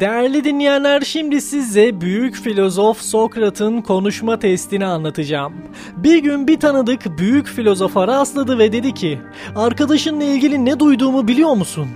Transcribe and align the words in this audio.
Değerli 0.00 0.44
dinleyenler 0.44 1.00
şimdi 1.00 1.40
size 1.40 2.00
büyük 2.00 2.34
filozof 2.36 3.00
Sokrat'ın 3.00 3.80
konuşma 3.80 4.38
testini 4.38 4.86
anlatacağım. 4.86 5.54
Bir 5.96 6.18
gün 6.18 6.48
bir 6.48 6.60
tanıdık 6.60 7.18
büyük 7.18 7.46
filozofa 7.46 8.08
rastladı 8.08 8.58
ve 8.58 8.72
dedi 8.72 8.94
ki 8.94 9.18
Arkadaşınla 9.56 10.24
ilgili 10.24 10.64
ne 10.64 10.80
duyduğumu 10.80 11.28
biliyor 11.28 11.54
musun? 11.54 11.88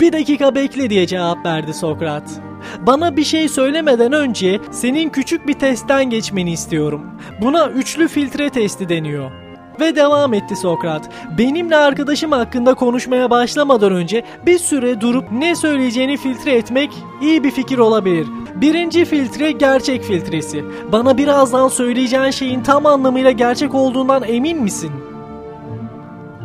Bir 0.00 0.12
dakika 0.12 0.54
bekle 0.54 0.90
diye 0.90 1.06
cevap 1.06 1.46
verdi 1.46 1.74
Sokrat. 1.74 2.40
Bana 2.86 3.16
bir 3.16 3.24
şey 3.24 3.48
söylemeden 3.48 4.12
önce 4.12 4.60
senin 4.70 5.08
küçük 5.08 5.48
bir 5.48 5.54
testten 5.54 6.10
geçmeni 6.10 6.52
istiyorum. 6.52 7.06
Buna 7.40 7.68
üçlü 7.68 8.08
filtre 8.08 8.50
testi 8.50 8.88
deniyor. 8.88 9.49
Ve 9.80 9.96
devam 9.96 10.34
etti 10.34 10.56
Sokrat. 10.56 11.10
Benimle 11.38 11.76
arkadaşım 11.76 12.32
hakkında 12.32 12.74
konuşmaya 12.74 13.30
başlamadan 13.30 13.92
önce 13.92 14.24
bir 14.46 14.58
süre 14.58 15.00
durup 15.00 15.32
ne 15.32 15.56
söyleyeceğini 15.56 16.16
filtre 16.16 16.52
etmek 16.52 16.90
iyi 17.22 17.44
bir 17.44 17.50
fikir 17.50 17.78
olabilir. 17.78 18.26
Birinci 18.54 19.04
filtre 19.04 19.52
gerçek 19.52 20.02
filtresi. 20.02 20.64
Bana 20.92 21.18
birazdan 21.18 21.68
söyleyeceğin 21.68 22.30
şeyin 22.30 22.62
tam 22.62 22.86
anlamıyla 22.86 23.30
gerçek 23.30 23.74
olduğundan 23.74 24.22
emin 24.26 24.62
misin? 24.62 24.90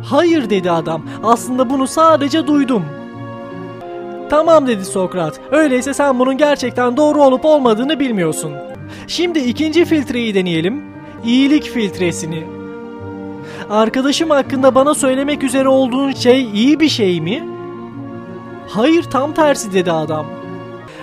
Hayır 0.04 0.50
dedi 0.50 0.70
adam. 0.70 1.02
Aslında 1.24 1.70
bunu 1.70 1.86
sadece 1.86 2.46
duydum. 2.46 2.84
Tamam 4.30 4.66
dedi 4.66 4.84
Sokrat. 4.84 5.40
Öyleyse 5.50 5.94
sen 5.94 6.18
bunun 6.18 6.36
gerçekten 6.36 6.96
doğru 6.96 7.22
olup 7.22 7.44
olmadığını 7.44 8.00
bilmiyorsun. 8.00 8.52
Şimdi 9.06 9.38
ikinci 9.38 9.84
filtreyi 9.84 10.34
deneyelim. 10.34 10.84
İyilik 11.24 11.64
filtresini. 11.64 12.65
Arkadaşım 13.70 14.30
hakkında 14.30 14.74
bana 14.74 14.94
söylemek 14.94 15.42
üzere 15.42 15.68
olduğun 15.68 16.12
şey 16.12 16.50
iyi 16.54 16.80
bir 16.80 16.88
şey 16.88 17.20
mi? 17.20 17.44
Hayır 18.68 19.02
tam 19.02 19.34
tersi 19.34 19.72
dedi 19.72 19.92
adam. 19.92 20.26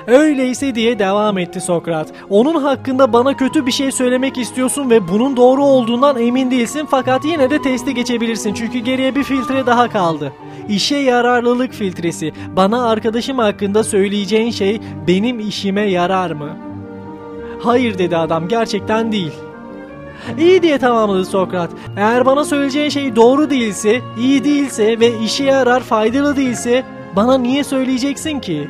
Öyleyse 0.07 0.75
diye 0.75 0.99
devam 0.99 1.37
etti 1.37 1.61
Sokrat. 1.61 2.07
Onun 2.29 2.61
hakkında 2.61 3.13
bana 3.13 3.37
kötü 3.37 3.65
bir 3.65 3.71
şey 3.71 3.91
söylemek 3.91 4.37
istiyorsun 4.37 4.89
ve 4.89 5.07
bunun 5.07 5.37
doğru 5.37 5.63
olduğundan 5.63 6.17
emin 6.17 6.51
değilsin 6.51 6.87
fakat 6.91 7.25
yine 7.25 7.49
de 7.49 7.61
testi 7.61 7.93
geçebilirsin 7.93 8.53
çünkü 8.53 8.79
geriye 8.79 9.15
bir 9.15 9.23
filtre 9.23 9.65
daha 9.65 9.89
kaldı. 9.89 10.33
İşe 10.69 10.95
yararlılık 10.95 11.73
filtresi. 11.73 12.33
Bana 12.55 12.87
arkadaşım 12.87 13.37
hakkında 13.37 13.83
söyleyeceğin 13.83 14.51
şey 14.51 14.81
benim 15.07 15.39
işime 15.39 15.89
yarar 15.89 16.31
mı? 16.31 16.49
Hayır 17.63 17.97
dedi 17.97 18.17
adam 18.17 18.47
gerçekten 18.47 19.11
değil. 19.11 19.33
İyi 20.39 20.61
diye 20.61 20.77
tamamladı 20.77 21.25
Sokrat. 21.25 21.69
Eğer 21.97 22.25
bana 22.25 22.43
söyleyeceğin 22.43 22.89
şey 22.89 23.15
doğru 23.15 23.49
değilse, 23.49 24.01
iyi 24.19 24.43
değilse 24.43 24.99
ve 24.99 25.19
işe 25.19 25.43
yarar 25.43 25.83
faydalı 25.83 26.35
değilse 26.35 26.83
bana 27.15 27.37
niye 27.37 27.63
söyleyeceksin 27.63 28.39
ki? 28.39 28.67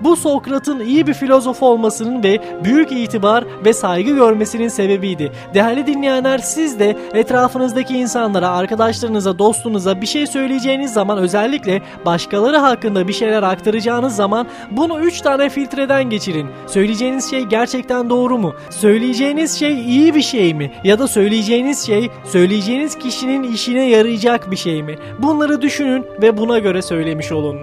Bu 0.00 0.16
Sokrat'ın 0.16 0.80
iyi 0.80 1.06
bir 1.06 1.14
filozof 1.14 1.62
olmasının 1.62 2.22
ve 2.22 2.40
büyük 2.64 2.92
itibar 2.92 3.44
ve 3.64 3.72
saygı 3.72 4.14
görmesinin 4.14 4.68
sebebiydi. 4.68 5.32
Değerli 5.54 5.86
dinleyenler 5.86 6.38
siz 6.38 6.78
de 6.78 6.96
etrafınızdaki 7.14 7.98
insanlara, 7.98 8.50
arkadaşlarınıza, 8.50 9.38
dostunuza 9.38 10.00
bir 10.00 10.06
şey 10.06 10.26
söyleyeceğiniz 10.26 10.92
zaman 10.92 11.18
özellikle 11.18 11.82
başkaları 12.06 12.56
hakkında 12.56 13.08
bir 13.08 13.12
şeyler 13.12 13.42
aktaracağınız 13.42 14.16
zaman 14.16 14.46
bunu 14.70 15.00
3 15.00 15.20
tane 15.20 15.48
filtreden 15.48 16.10
geçirin. 16.10 16.46
Söyleyeceğiniz 16.66 17.30
şey 17.30 17.42
gerçekten 17.42 18.10
doğru 18.10 18.38
mu? 18.38 18.54
Söyleyeceğiniz 18.70 19.58
şey 19.58 19.72
iyi 19.72 20.14
bir 20.14 20.22
şey 20.22 20.54
mi? 20.54 20.72
Ya 20.84 20.98
da 20.98 21.08
söyleyeceğiniz 21.08 21.86
şey 21.86 22.10
söyleyeceğiniz 22.24 22.98
kişinin 22.98 23.42
işine 23.52 23.88
yarayacak 23.88 24.50
bir 24.50 24.56
şey 24.56 24.82
mi? 24.82 24.96
Bunları 25.18 25.62
düşünün 25.62 26.06
ve 26.22 26.38
buna 26.38 26.58
göre 26.58 26.82
söylemiş 26.82 27.32
olun. 27.32 27.56